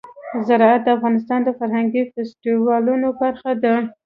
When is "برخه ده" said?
3.21-3.75